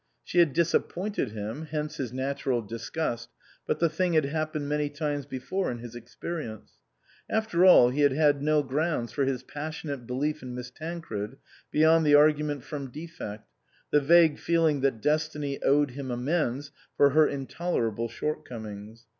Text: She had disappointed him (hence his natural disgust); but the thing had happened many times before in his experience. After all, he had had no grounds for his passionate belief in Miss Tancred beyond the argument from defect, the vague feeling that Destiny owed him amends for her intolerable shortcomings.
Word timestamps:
She 0.23 0.39
had 0.39 0.53
disappointed 0.53 1.29
him 1.29 1.67
(hence 1.67 1.97
his 1.97 2.11
natural 2.11 2.63
disgust); 2.63 3.29
but 3.67 3.77
the 3.77 3.87
thing 3.87 4.13
had 4.13 4.25
happened 4.25 4.67
many 4.67 4.89
times 4.89 5.27
before 5.27 5.69
in 5.69 5.77
his 5.77 5.93
experience. 5.93 6.79
After 7.29 7.65
all, 7.65 7.91
he 7.91 8.01
had 8.01 8.11
had 8.13 8.41
no 8.41 8.63
grounds 8.63 9.11
for 9.11 9.25
his 9.25 9.43
passionate 9.43 10.07
belief 10.07 10.41
in 10.41 10.55
Miss 10.55 10.71
Tancred 10.71 11.37
beyond 11.69 12.03
the 12.03 12.15
argument 12.15 12.63
from 12.63 12.89
defect, 12.89 13.47
the 13.91 14.01
vague 14.01 14.39
feeling 14.39 14.81
that 14.81 15.01
Destiny 15.03 15.61
owed 15.61 15.91
him 15.91 16.09
amends 16.09 16.71
for 16.97 17.11
her 17.11 17.27
intolerable 17.27 18.09
shortcomings. 18.09 19.05